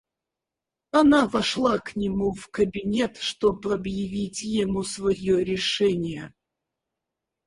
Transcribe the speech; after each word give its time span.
Она 0.89 1.27
вошла 1.27 1.77
к 1.77 1.95
нему 1.95 2.31
в 2.33 2.47
кабинет, 2.49 3.17
чтоб 3.17 3.67
объявить 3.67 4.41
ему 4.41 4.81
свое 4.81 5.43
решение. 5.43 6.33